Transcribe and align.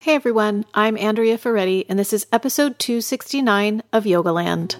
Hey 0.00 0.14
everyone, 0.14 0.64
I'm 0.74 0.96
Andrea 0.96 1.36
Ferretti, 1.36 1.84
and 1.88 1.98
this 1.98 2.12
is 2.12 2.28
episode 2.30 2.78
269 2.78 3.82
of 3.92 4.04
Yogaland. 4.04 4.76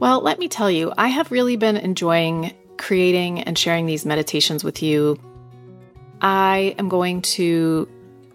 Well, 0.00 0.20
let 0.22 0.40
me 0.40 0.48
tell 0.48 0.68
you, 0.68 0.92
I 0.98 1.06
have 1.06 1.30
really 1.30 1.54
been 1.54 1.76
enjoying 1.76 2.52
creating 2.78 3.42
and 3.42 3.56
sharing 3.56 3.86
these 3.86 4.04
meditations 4.04 4.64
with 4.64 4.82
you. 4.82 5.16
I 6.20 6.74
am 6.76 6.88
going 6.88 7.22
to 7.22 7.88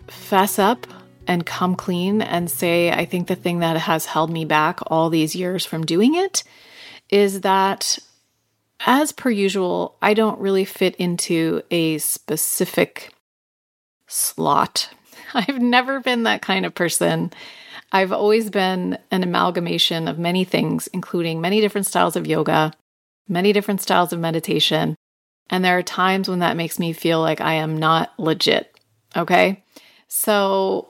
fess 0.07 0.57
up 0.57 0.87
and 1.27 1.45
come 1.45 1.75
clean 1.75 2.21
and 2.21 2.49
say 2.49 2.93
I 2.93 3.03
think 3.03 3.27
the 3.27 3.35
thing 3.35 3.59
that 3.59 3.75
has 3.75 4.05
held 4.05 4.31
me 4.31 4.45
back 4.45 4.79
all 4.87 5.09
these 5.09 5.35
years 5.35 5.65
from 5.65 5.85
doing 5.85 6.15
it 6.15 6.45
is 7.09 7.41
that 7.41 7.99
as 8.79 9.11
per 9.11 9.29
usual, 9.29 9.97
I 10.01 10.13
don't 10.13 10.39
really 10.39 10.65
fit 10.65 10.95
into 10.95 11.61
a 11.71 11.97
specific 11.97 13.13
slot. 14.07 14.89
I've 15.33 15.61
never 15.61 15.99
been 15.99 16.23
that 16.23 16.41
kind 16.41 16.65
of 16.65 16.75
person. 16.75 17.31
I've 17.91 18.11
always 18.11 18.49
been 18.49 18.97
an 19.11 19.23
amalgamation 19.23 20.07
of 20.07 20.19
many 20.19 20.43
things, 20.43 20.87
including 20.87 21.41
many 21.41 21.61
different 21.61 21.87
styles 21.87 22.15
of 22.15 22.27
yoga, 22.27 22.73
many 23.27 23.53
different 23.53 23.81
styles 23.81 24.11
of 24.11 24.19
meditation. 24.19 24.95
And 25.49 25.63
there 25.63 25.77
are 25.77 25.83
times 25.83 26.27
when 26.27 26.39
that 26.39 26.57
makes 26.57 26.79
me 26.79 26.93
feel 26.93 27.21
like 27.21 27.39
I 27.39 27.53
am 27.53 27.77
not 27.77 28.11
legit. 28.17 28.77
Okay. 29.15 29.63
So, 30.07 30.89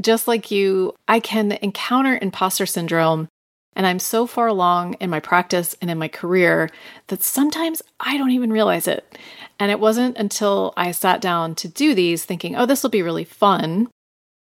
just 0.00 0.28
like 0.28 0.50
you, 0.50 0.94
I 1.08 1.20
can 1.20 1.52
encounter 1.52 2.18
imposter 2.20 2.66
syndrome 2.66 3.28
and 3.76 3.86
I'm 3.86 3.98
so 3.98 4.26
far 4.26 4.48
along 4.48 4.94
in 4.94 5.10
my 5.10 5.20
practice 5.20 5.76
and 5.80 5.90
in 5.90 5.98
my 5.98 6.08
career 6.08 6.70
that 7.08 7.22
sometimes 7.22 7.82
I 8.00 8.16
don't 8.16 8.30
even 8.30 8.50
realize 8.50 8.88
it. 8.88 9.18
And 9.60 9.70
it 9.70 9.78
wasn't 9.78 10.16
until 10.16 10.72
I 10.76 10.90
sat 10.92 11.20
down 11.20 11.54
to 11.56 11.68
do 11.68 11.94
these 11.94 12.24
thinking, 12.24 12.56
oh, 12.56 12.64
this 12.64 12.82
will 12.82 12.90
be 12.90 13.02
really 13.02 13.24
fun, 13.24 13.88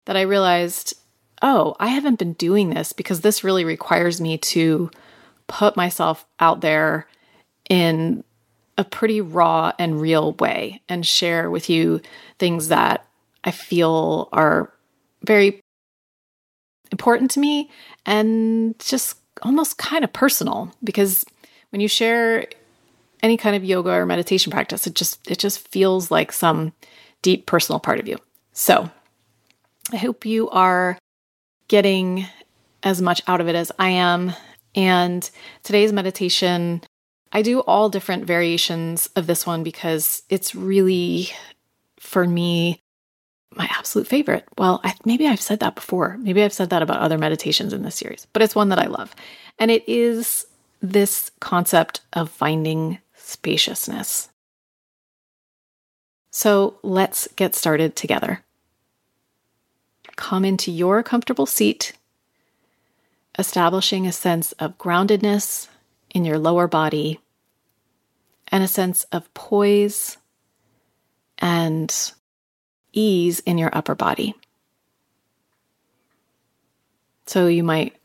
that 0.05 0.15
I 0.15 0.21
realized, 0.21 0.95
oh, 1.41 1.75
I 1.79 1.87
haven't 1.87 2.17
been 2.17 2.33
doing 2.33 2.69
this 2.69 2.93
because 2.93 3.21
this 3.21 3.43
really 3.43 3.65
requires 3.65 4.21
me 4.21 4.37
to 4.37 4.89
put 5.47 5.75
myself 5.75 6.25
out 6.39 6.61
there 6.61 7.07
in 7.69 8.23
a 8.77 8.85
pretty 8.85 9.19
raw 9.19 9.73
and 9.77 9.99
real 9.99 10.31
way 10.33 10.81
and 10.87 11.05
share 11.05 11.51
with 11.51 11.69
you 11.69 12.01
things 12.37 12.69
that 12.69 13.05
I 13.43 13.51
feel 13.51 14.29
are 14.31 14.73
very 15.23 15.61
important 16.91 17.31
to 17.31 17.39
me 17.39 17.69
and 18.05 18.77
just 18.79 19.17
almost 19.41 19.77
kind 19.77 20.03
of 20.03 20.11
personal 20.11 20.73
because 20.83 21.25
when 21.69 21.79
you 21.79 21.87
share 21.87 22.45
any 23.21 23.37
kind 23.37 23.55
of 23.55 23.63
yoga 23.63 23.91
or 23.91 24.05
meditation 24.05 24.51
practice 24.51 24.87
it 24.87 24.95
just 24.95 25.29
it 25.29 25.37
just 25.37 25.67
feels 25.67 26.11
like 26.11 26.31
some 26.31 26.73
deep 27.21 27.45
personal 27.45 27.79
part 27.79 27.99
of 27.99 28.07
you. 28.07 28.17
So 28.53 28.89
i 29.91 29.97
hope 29.97 30.25
you 30.25 30.49
are 30.49 30.97
getting 31.67 32.25
as 32.83 33.01
much 33.01 33.21
out 33.27 33.41
of 33.41 33.47
it 33.47 33.55
as 33.55 33.71
i 33.79 33.89
am. 33.89 34.33
And 34.75 35.29
today's 35.63 35.93
meditation 35.93 36.81
i 37.31 37.41
do 37.41 37.59
all 37.61 37.89
different 37.89 38.25
variations 38.25 39.07
of 39.15 39.27
this 39.27 39.45
one 39.45 39.63
because 39.63 40.23
it's 40.29 40.55
really 40.55 41.29
for 41.99 42.25
me 42.25 42.81
my 43.59 43.67
absolute 43.69 44.07
favorite. 44.07 44.47
Well, 44.57 44.79
I, 44.85 44.95
maybe 45.03 45.27
I've 45.27 45.41
said 45.41 45.59
that 45.59 45.75
before. 45.75 46.17
Maybe 46.17 46.41
I've 46.41 46.53
said 46.53 46.69
that 46.69 46.81
about 46.81 47.01
other 47.01 47.17
meditations 47.17 47.73
in 47.73 47.83
this 47.83 47.97
series, 47.97 48.25
but 48.31 48.41
it's 48.41 48.55
one 48.55 48.69
that 48.69 48.79
I 48.79 48.87
love. 48.87 49.13
And 49.59 49.69
it 49.69 49.87
is 49.87 50.47
this 50.81 51.29
concept 51.41 51.99
of 52.13 52.31
finding 52.31 52.99
spaciousness. 53.15 54.29
So 56.31 56.77
let's 56.83 57.27
get 57.35 57.53
started 57.53 57.97
together. 57.97 58.43
Come 60.15 60.45
into 60.45 60.71
your 60.71 61.03
comfortable 61.03 61.45
seat, 61.45 61.93
establishing 63.37 64.07
a 64.07 64.13
sense 64.13 64.53
of 64.53 64.77
groundedness 64.77 65.67
in 66.11 66.23
your 66.23 66.39
lower 66.39 66.67
body 66.69 67.19
and 68.47 68.63
a 68.63 68.69
sense 68.69 69.03
of 69.11 69.33
poise 69.33 70.17
and 71.37 72.13
ease 72.93 73.39
in 73.41 73.57
your 73.57 73.69
upper 73.73 73.95
body. 73.95 74.35
So 77.25 77.47
you 77.47 77.63
might 77.63 77.95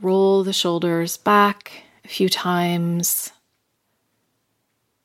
roll 0.00 0.44
the 0.44 0.52
shoulders 0.52 1.16
back 1.16 1.84
a 2.04 2.08
few 2.08 2.28
times, 2.28 3.32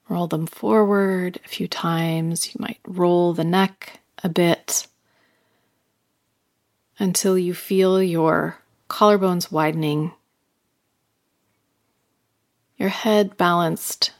roll 0.09 0.27
them 0.27 0.47
forward 0.47 1.39
a 1.45 1.47
few 1.47 1.67
times. 1.67 2.47
You 2.47 2.59
might 2.59 2.79
roll 2.85 3.33
the 3.33 3.44
neck 3.44 4.01
a 4.23 4.29
bit 4.29 4.88
until 6.97 7.38
you 7.38 7.53
feel 7.53 8.03
your 8.03 8.57
collarbones 8.89 9.51
widening, 9.51 10.11
your 12.77 12.89
head 12.89 13.38
balanced 13.38 14.11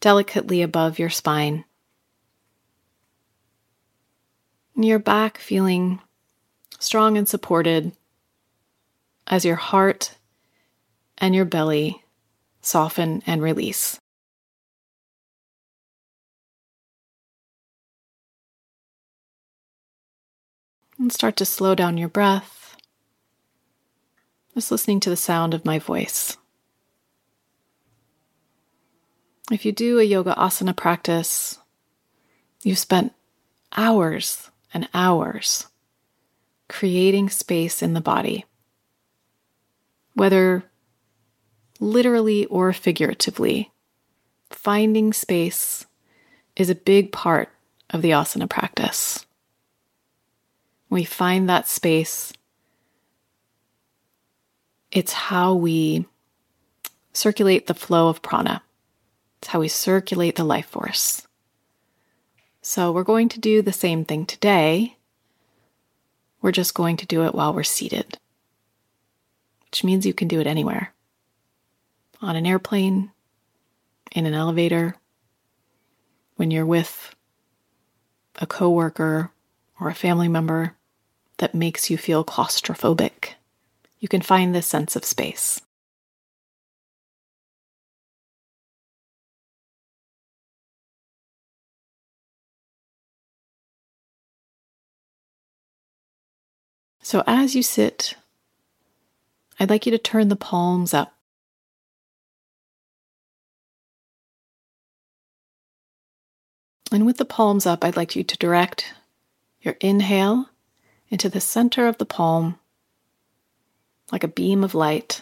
delicately 0.00 0.62
above 0.62 0.98
your 0.98 1.10
spine 1.10 1.64
and 4.74 4.84
your 4.84 4.98
back 4.98 5.38
feeling 5.38 6.00
strong 6.78 7.16
and 7.16 7.28
supported 7.28 7.92
as 9.26 9.44
your 9.44 9.56
heart 9.56 10.16
and 11.18 11.34
your 11.34 11.44
belly 11.44 12.04
soften 12.60 13.22
and 13.26 13.42
release. 13.42 13.98
And 20.98 21.12
start 21.12 21.36
to 21.36 21.44
slow 21.44 21.74
down 21.74 21.98
your 21.98 22.08
breath, 22.08 22.76
just 24.54 24.70
listening 24.70 25.00
to 25.00 25.10
the 25.10 25.16
sound 25.16 25.52
of 25.52 25.64
my 25.64 25.80
voice. 25.80 26.36
If 29.50 29.64
you 29.64 29.72
do 29.72 29.98
a 29.98 30.04
yoga 30.04 30.34
asana 30.38 30.76
practice, 30.76 31.58
you've 32.62 32.78
spent 32.78 33.12
hours 33.76 34.51
and 34.72 34.88
hours 34.94 35.66
creating 36.68 37.28
space 37.28 37.82
in 37.82 37.92
the 37.92 38.00
body, 38.00 38.46
whether 40.14 40.64
literally 41.82 42.46
or 42.46 42.72
figuratively. 42.72 43.70
Finding 44.50 45.12
space 45.12 45.84
is 46.56 46.70
a 46.70 46.74
big 46.74 47.10
part 47.10 47.48
of 47.90 48.02
the 48.02 48.10
asana 48.10 48.48
practice. 48.48 49.26
We 50.88 51.04
find 51.04 51.48
that 51.48 51.66
space. 51.66 52.32
It's 54.90 55.12
how 55.12 55.54
we 55.54 56.06
circulate 57.12 57.66
the 57.66 57.74
flow 57.74 58.08
of 58.08 58.22
prana. 58.22 58.62
It's 59.38 59.48
how 59.48 59.60
we 59.60 59.68
circulate 59.68 60.36
the 60.36 60.44
life 60.44 60.66
force. 60.66 61.26
So 62.62 62.92
we're 62.92 63.02
going 63.02 63.28
to 63.30 63.40
do 63.40 63.60
the 63.60 63.72
same 63.72 64.04
thing 64.04 64.24
today. 64.24 64.96
We're 66.40 66.52
just 66.52 66.74
going 66.74 66.96
to 66.98 67.06
do 67.06 67.24
it 67.24 67.34
while 67.34 67.52
we're 67.52 67.64
seated, 67.64 68.18
which 69.64 69.82
means 69.82 70.06
you 70.06 70.14
can 70.14 70.28
do 70.28 70.40
it 70.40 70.46
anywhere 70.46 70.94
on 72.20 72.36
an 72.36 72.46
airplane, 72.46 73.10
in 74.12 74.26
an 74.26 74.34
elevator, 74.34 74.94
when 76.36 76.52
you're 76.52 76.64
with 76.64 77.14
a 78.36 78.46
coworker 78.46 79.32
or 79.80 79.88
a 79.88 79.94
family 79.94 80.28
member 80.28 80.76
that 81.38 81.54
makes 81.54 81.90
you 81.90 81.98
feel 81.98 82.24
claustrophobic. 82.24 83.30
You 83.98 84.06
can 84.06 84.22
find 84.22 84.54
this 84.54 84.68
sense 84.68 84.94
of 84.94 85.04
space. 85.04 85.60
So 97.12 97.22
as 97.26 97.54
you 97.54 97.62
sit, 97.62 98.14
I'd 99.60 99.68
like 99.68 99.84
you 99.84 99.92
to 99.92 99.98
turn 99.98 100.28
the 100.28 100.34
palms 100.34 100.94
up. 100.94 101.14
And 106.90 107.04
with 107.04 107.18
the 107.18 107.26
palms 107.26 107.66
up, 107.66 107.84
I'd 107.84 107.98
like 107.98 108.16
you 108.16 108.24
to 108.24 108.38
direct 108.38 108.94
your 109.60 109.76
inhale 109.80 110.48
into 111.10 111.28
the 111.28 111.38
center 111.38 111.86
of 111.86 111.98
the 111.98 112.06
palm 112.06 112.58
like 114.10 114.24
a 114.24 114.28
beam 114.28 114.64
of 114.64 114.74
light. 114.74 115.20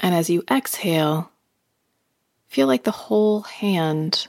And 0.00 0.16
as 0.16 0.28
you 0.28 0.42
exhale, 0.50 1.30
feel 2.48 2.66
like 2.66 2.82
the 2.82 2.90
whole 2.90 3.42
hand 3.42 4.26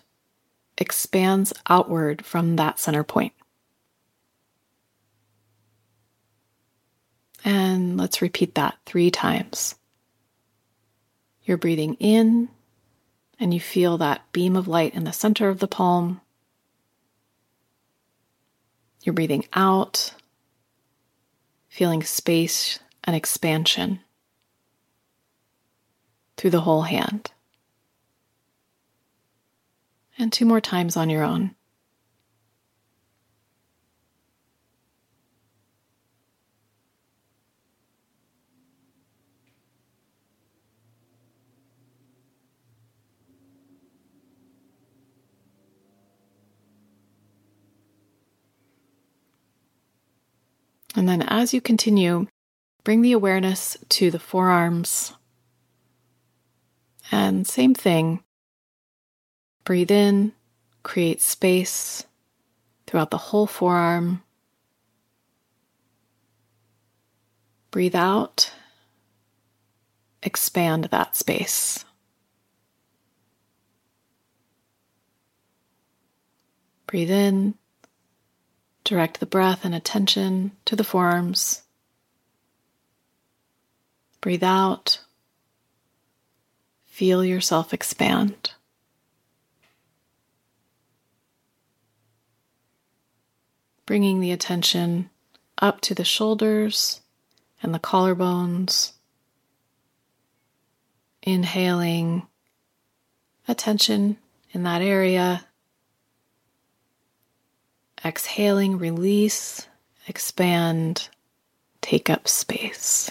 expands 0.78 1.52
outward 1.68 2.24
from 2.24 2.58
that 2.58 2.78
center 2.78 3.04
point. 3.04 3.34
And 7.44 7.98
let's 7.98 8.22
repeat 8.22 8.56
that 8.56 8.78
three 8.86 9.12
times. 9.12 9.76
You're 11.44 11.58
breathing 11.58 11.96
in 11.96 12.50
and 13.40 13.54
you 13.54 13.60
feel 13.60 13.98
that 13.98 14.32
beam 14.32 14.56
of 14.56 14.68
light 14.68 14.94
in 14.94 15.06
the 15.06 15.14
center 15.14 15.50
of 15.50 15.60
the 15.60 15.68
palm. 15.68 16.22
You're 19.02 19.14
breathing 19.14 19.46
out, 19.54 20.14
feeling 21.70 22.04
space 22.04 22.80
and 23.04 23.16
expansion 23.16 24.02
through 26.36 26.50
the 26.50 26.62
whole 26.62 26.84
hand. 26.84 27.32
And 30.18 30.34
two 30.34 30.46
more 30.46 30.60
times 30.60 30.98
on 30.98 31.10
your 31.10 31.24
own. 31.24 31.56
And 50.96 51.08
then 51.08 51.22
as 51.22 51.54
you 51.54 51.62
continue, 51.62 52.28
bring 52.84 53.02
the 53.02 53.12
awareness 53.12 53.78
to 53.90 54.12
the 54.12 54.20
forearms. 54.20 55.14
And 57.12 57.48
same 57.48 57.74
thing. 57.74 58.24
Breathe 59.64 59.92
in, 59.92 60.34
create 60.84 61.22
space 61.22 62.06
throughout 62.88 63.12
the 63.12 63.18
whole 63.18 63.48
forearm. 63.48 64.24
Breathe 67.72 67.96
out, 67.96 68.52
expand 70.24 70.86
that 70.86 71.16
space. 71.16 71.86
Breathe 76.88 77.12
in, 77.12 77.54
Direct 78.90 79.20
the 79.20 79.28
breath 79.28 79.66
and 79.66 79.76
attention 79.76 80.54
to 80.66 80.76
the 80.76 80.84
forearms. 80.84 81.62
Breathe 84.20 84.44
out. 84.44 85.02
Feel 86.88 87.24
yourself 87.24 87.72
expand. 87.72 88.54
Bringing 93.86 94.22
the 94.22 94.32
attention 94.32 95.12
up 95.60 95.82
to 95.82 95.94
the 95.94 96.04
shoulders 96.04 97.02
and 97.62 97.76
the 97.76 97.80
collarbones. 97.80 98.94
Inhaling 101.22 102.26
attention 103.48 104.18
in 104.52 104.64
that 104.64 104.82
area 104.82 105.46
Exhaling, 108.04 108.78
release, 108.78 109.68
expand, 110.08 111.10
take 111.82 112.10
up 112.10 112.28
space. 112.28 113.10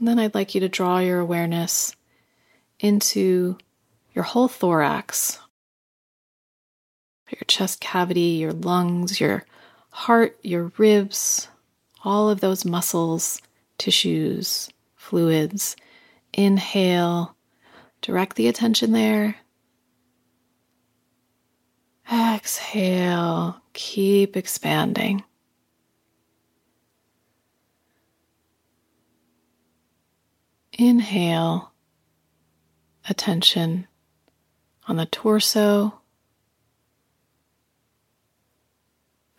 Then 0.00 0.18
I'd 0.18 0.34
like 0.34 0.54
you 0.54 0.60
to 0.60 0.68
draw 0.68 0.98
your 0.98 1.20
awareness 1.20 1.94
into 2.80 3.56
your 4.14 4.24
whole 4.24 4.48
thorax, 4.48 5.38
your 7.30 7.44
chest 7.46 7.80
cavity, 7.80 8.38
your 8.40 8.52
lungs, 8.52 9.20
your 9.20 9.44
heart, 9.90 10.36
your 10.42 10.72
ribs, 10.76 11.48
all 12.04 12.28
of 12.28 12.40
those 12.40 12.64
muscles, 12.64 13.40
tissues, 13.78 14.68
fluids. 14.96 15.76
Inhale 16.32 17.36
Direct 18.02 18.36
the 18.36 18.48
attention 18.48 18.92
there. 18.92 19.36
Exhale, 22.12 23.62
keep 23.72 24.36
expanding. 24.36 25.22
Inhale, 30.72 31.72
attention 33.08 33.86
on 34.88 34.96
the 34.96 35.06
torso. 35.06 36.00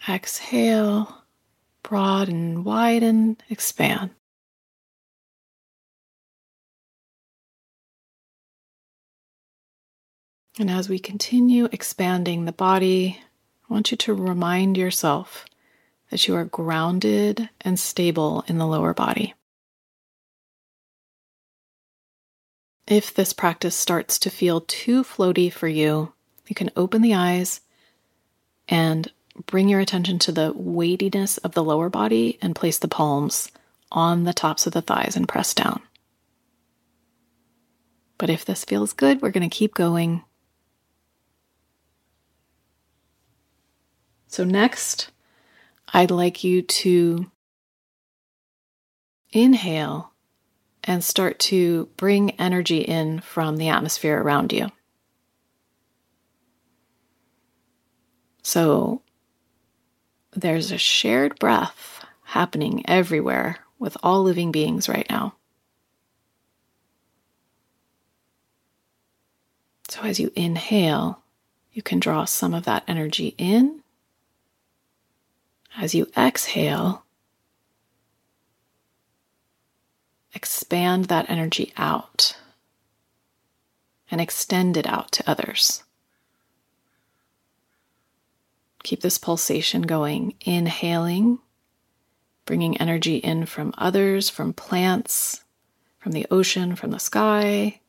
Exhale, 0.07 1.23
broaden, 1.81 2.63
widen, 2.63 3.37
expand. 3.49 4.11
And 10.59 10.69
as 10.69 10.87
we 10.87 10.99
continue 10.99 11.67
expanding 11.71 12.45
the 12.45 12.51
body, 12.51 13.19
I 13.67 13.73
want 13.73 13.89
you 13.89 13.97
to 13.97 14.13
remind 14.13 14.77
yourself 14.77 15.45
that 16.11 16.27
you 16.27 16.35
are 16.35 16.45
grounded 16.45 17.49
and 17.61 17.79
stable 17.79 18.43
in 18.47 18.59
the 18.59 18.67
lower 18.67 18.93
body. 18.93 19.33
If 22.85 23.13
this 23.13 23.33
practice 23.33 23.75
starts 23.75 24.19
to 24.19 24.29
feel 24.29 24.61
too 24.61 25.03
floaty 25.03 25.51
for 25.51 25.67
you, 25.67 26.13
you 26.47 26.53
can 26.53 26.69
open 26.75 27.01
the 27.01 27.15
eyes 27.15 27.61
and 28.67 29.11
bring 29.47 29.69
your 29.69 29.79
attention 29.79 30.19
to 30.19 30.31
the 30.31 30.53
weightiness 30.55 31.39
of 31.39 31.53
the 31.53 31.63
lower 31.63 31.89
body 31.89 32.37
and 32.43 32.55
place 32.55 32.77
the 32.77 32.87
palms 32.87 33.49
on 33.91 34.25
the 34.25 34.33
tops 34.33 34.67
of 34.67 34.73
the 34.73 34.81
thighs 34.83 35.15
and 35.15 35.27
press 35.27 35.55
down. 35.55 35.81
But 38.19 38.29
if 38.29 38.45
this 38.45 38.63
feels 38.63 38.93
good, 38.93 39.21
we're 39.21 39.31
going 39.31 39.49
to 39.49 39.55
keep 39.55 39.73
going 39.73 40.23
So, 44.33 44.43
next, 44.43 45.11
I'd 45.93 46.09
like 46.09 46.43
you 46.43 46.63
to 46.63 47.29
inhale 49.31 50.11
and 50.83 51.03
start 51.03 51.37
to 51.53 51.87
bring 51.97 52.31
energy 52.39 52.79
in 52.79 53.19
from 53.19 53.57
the 53.57 53.69
atmosphere 53.69 54.19
around 54.19 54.51
you. 54.51 54.71
So, 58.41 59.03
there's 60.31 60.71
a 60.71 60.79
shared 60.79 61.37
breath 61.37 62.03
happening 62.23 62.83
everywhere 62.89 63.59
with 63.77 63.95
all 64.01 64.23
living 64.23 64.51
beings 64.51 64.89
right 64.89 65.05
now. 65.11 65.35
So, 69.89 70.01
as 70.01 70.19
you 70.19 70.31
inhale, 70.35 71.21
you 71.71 71.83
can 71.83 71.99
draw 71.99 72.25
some 72.25 72.55
of 72.55 72.65
that 72.65 72.83
energy 72.87 73.35
in 73.37 73.82
as 75.77 75.95
you 75.95 76.07
exhale, 76.17 77.03
expand 80.33 81.05
that 81.05 81.29
energy 81.29 81.73
out 81.77 82.37
and 84.09 84.21
extend 84.21 84.77
it 84.77 84.87
out 84.87 85.11
to 85.11 85.29
others. 85.29 85.83
Keep 88.83 89.01
this 89.01 89.17
pulsation 89.17 89.83
going, 89.83 90.35
inhaling, 90.41 91.39
bringing 92.45 92.77
energy 92.77 93.17
in 93.17 93.45
from 93.45 93.73
others, 93.77 94.29
from 94.29 94.53
plants, 94.53 95.43
from 95.97 96.11
the 96.11 96.27
ocean, 96.29 96.75
from 96.75 96.91
the 96.91 96.99
sky. 96.99 97.79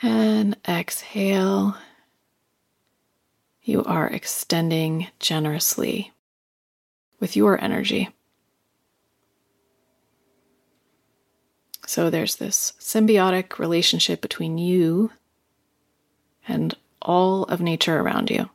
And 0.00 0.56
exhale, 0.66 1.76
you 3.68 3.84
are 3.84 4.08
extending 4.08 5.08
generously 5.20 6.10
with 7.20 7.36
your 7.36 7.62
energy. 7.62 8.08
So 11.86 12.08
there's 12.08 12.36
this 12.36 12.72
symbiotic 12.80 13.58
relationship 13.58 14.22
between 14.22 14.56
you 14.56 15.12
and 16.48 16.74
all 17.02 17.44
of 17.44 17.60
nature 17.60 18.00
around 18.00 18.30
you. 18.30 18.48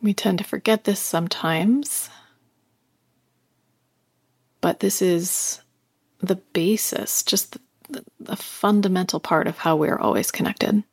We 0.00 0.14
tend 0.14 0.38
to 0.38 0.44
forget 0.44 0.84
this 0.84 1.00
sometimes, 1.00 2.08
but 4.60 4.80
this 4.80 5.02
is 5.02 5.60
the 6.20 6.36
basis, 6.36 7.22
just 7.24 7.52
the, 7.52 7.60
the, 7.88 8.04
the 8.20 8.36
fundamental 8.36 9.18
part 9.18 9.48
of 9.48 9.58
how 9.58 9.76
we're 9.76 9.98
always 9.98 10.30
connected. 10.30 10.84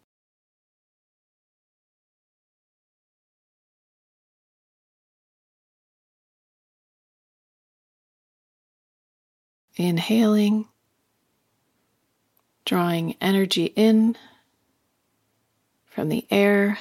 Inhaling, 9.76 10.68
drawing 12.66 13.16
energy 13.22 13.66
in 13.76 14.18
from 15.86 16.10
the 16.10 16.26
air, 16.32 16.80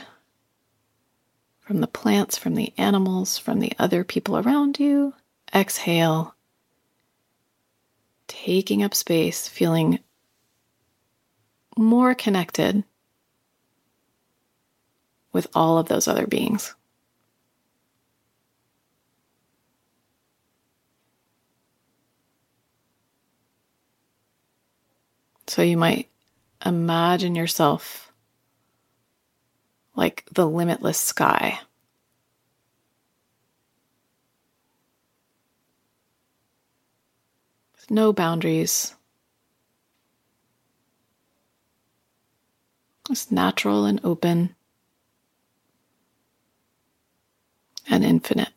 from 1.64 1.80
the 1.80 1.86
plants, 1.86 2.36
from 2.36 2.54
the 2.54 2.72
animals, 2.76 3.38
from 3.38 3.58
the 3.58 3.72
other 3.78 4.04
people 4.04 4.36
around 4.36 4.78
you. 4.78 5.14
Exhale, 5.54 6.34
taking 8.28 8.82
up 8.82 8.94
space, 8.94 9.48
feeling 9.48 9.98
more 11.76 12.14
connected 12.14 12.84
with 15.32 15.46
all 15.54 15.78
of 15.78 15.88
those 15.88 16.06
other 16.06 16.26
beings. 16.26 16.74
So 25.46 25.62
you 25.62 25.76
might 25.76 26.08
imagine 26.64 27.34
yourself 27.34 28.03
like 29.94 30.24
the 30.32 30.46
limitless 30.46 30.98
sky. 30.98 31.60
With 37.76 37.90
no 37.90 38.12
boundaries. 38.12 38.94
It's 43.10 43.30
natural 43.30 43.84
and 43.84 44.00
open 44.02 44.54
and 47.88 48.02
infinite. 48.02 48.48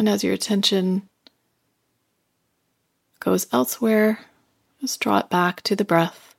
And 0.00 0.08
as 0.08 0.24
your 0.24 0.32
attention 0.32 1.10
goes 3.18 3.46
elsewhere, 3.52 4.20
just 4.80 4.98
draw 4.98 5.18
it 5.18 5.28
back 5.28 5.60
to 5.64 5.76
the 5.76 5.84
breath, 5.84 6.34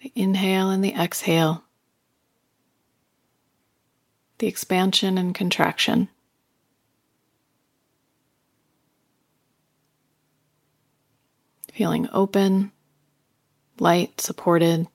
the 0.00 0.10
inhale 0.14 0.70
and 0.70 0.82
the 0.82 0.94
exhale, 0.94 1.62
the 4.38 4.46
expansion 4.46 5.18
and 5.18 5.34
contraction. 5.34 6.08
Feeling 11.70 12.08
open, 12.14 12.72
light, 13.78 14.22
supported, 14.22 14.88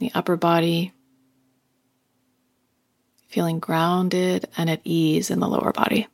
the 0.00 0.10
upper 0.12 0.34
body 0.34 0.92
feeling 3.36 3.58
grounded 3.58 4.46
and 4.56 4.70
at 4.70 4.80
ease 4.82 5.30
in 5.30 5.40
the 5.40 5.46
lower 5.46 5.70
body. 5.70 6.08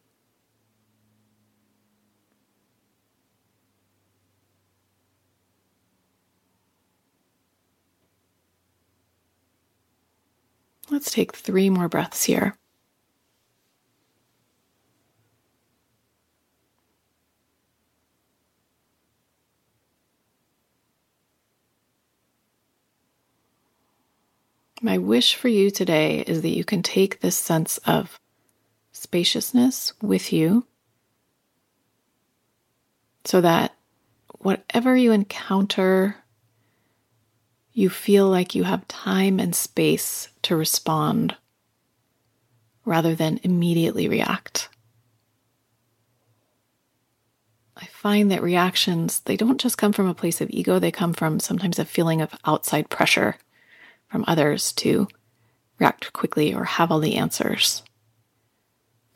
Let's 10.91 11.13
take 11.13 11.33
three 11.33 11.71
more 11.71 11.89
breaths 11.89 12.25
here. 12.25 12.57
My 24.85 24.99
wish 24.99 25.37
for 25.37 25.47
you 25.47 25.71
today 25.71 26.25
is 26.27 26.43
that 26.43 26.57
you 26.57 26.65
can 26.65 26.83
take 26.83 27.21
this 27.21 27.37
sense 27.37 27.79
of 27.87 28.19
spaciousness 28.91 29.93
with 30.03 30.33
you 30.33 30.67
so 33.25 33.41
that 33.41 33.77
whatever 34.41 34.97
you 34.97 35.13
encounter, 35.13 36.17
you 37.73 37.91
feel 37.91 38.29
like 38.29 38.57
you 38.57 38.65
have 38.65 38.89
time 38.89 39.39
and 39.39 39.55
space 39.55 40.29
to 40.43 40.57
respond 40.57 41.37
rather 42.85 43.15
than 43.15 43.39
immediately 43.45 44.09
react. 44.09 44.69
I 47.77 47.87
find 47.87 48.33
that 48.33 48.43
reactions, 48.43 49.21
they 49.21 49.37
don't 49.37 49.61
just 49.61 49.79
come 49.79 49.93
from 49.93 50.09
a 50.09 50.15
place 50.15 50.41
of 50.41 50.51
ego, 50.51 50.81
they 50.81 50.91
come 50.91 51.13
from 51.13 51.39
sometimes 51.39 51.79
a 51.79 51.85
feeling 51.85 52.21
of 52.21 52.35
outside 52.45 52.91
pressure 52.91 53.37
from 54.13 54.25
others 54.29 54.75
to 54.75 55.09
react 55.79 56.13
quickly 56.13 56.55
or 56.55 56.65
have 56.65 56.93
all 56.93 57.01
the 57.01 57.17
answers. 57.17 57.83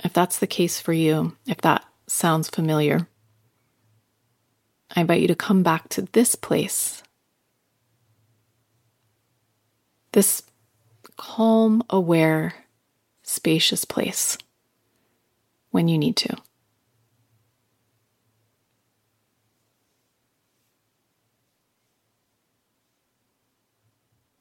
If 0.03 0.15
that's 0.15 0.39
the 0.39 0.47
case 0.47 0.81
for 0.81 0.95
you, 0.95 1.37
if 1.47 1.59
that 1.59 1.85
sounds 2.07 2.49
familiar, 2.49 3.07
I 4.95 5.03
invite 5.03 5.21
you 5.21 5.29
to 5.29 5.35
come 5.35 5.63
back 5.63 5.91
to 5.91 6.03
this 6.13 6.35
place, 6.35 7.03
this 10.13 10.43
calm, 11.19 11.83
aware, 11.91 12.55
spacious 13.23 13.85
place 13.85 14.39
when 15.73 15.89
you 15.89 15.99
need 15.99 16.17
to. 16.17 16.37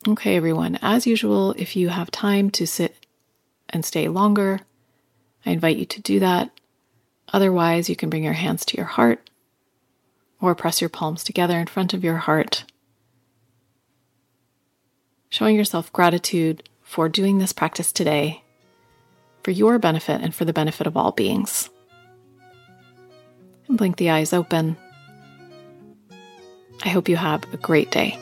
Okay, 0.08 0.36
everyone, 0.36 0.78
as 0.84 1.08
usual, 1.08 1.56
if 1.58 1.76
you 1.76 1.90
have 1.90 2.12
time 2.12 2.52
to 2.52 2.68
sit 2.68 3.08
and 3.70 3.84
stay 3.84 4.08
longer, 4.08 4.60
I 5.44 5.50
invite 5.50 5.78
you 5.78 5.86
to 5.86 6.02
do 6.02 6.20
that. 6.20 6.52
Otherwise, 7.34 7.90
you 7.90 7.96
can 7.96 8.12
bring 8.12 8.24
your 8.24 8.34
hands 8.34 8.66
to 8.66 8.78
your 8.78 8.86
heart 8.86 9.32
or 10.40 10.54
press 10.54 10.80
your 10.80 10.92
palms 10.92 11.24
together 11.24 11.58
in 11.58 11.66
front 11.66 11.96
of 11.96 12.04
your 12.04 12.18
heart, 12.18 12.66
showing 15.30 15.56
yourself 15.56 15.92
gratitude 15.92 16.70
for 16.84 17.10
doing 17.10 17.40
this 17.40 17.52
practice 17.52 17.92
today 17.92 18.44
for 19.44 19.50
your 19.50 19.80
benefit 19.80 20.22
and 20.22 20.36
for 20.36 20.46
the 20.46 20.54
benefit 20.54 20.86
of 20.86 20.96
all 20.96 21.14
beings. 21.14 21.72
And 23.68 23.76
blink 23.76 23.98
the 23.98 24.12
eyes 24.12 24.34
open. 24.34 24.78
I 26.84 26.90
hope 26.90 27.10
you 27.10 27.16
have 27.16 27.52
a 27.52 27.58
great 27.58 27.90
day. 27.90 28.20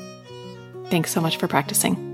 Thanks 0.90 1.12
so 1.12 1.22
much 1.22 1.38
for 1.38 1.48
practicing. 1.48 2.13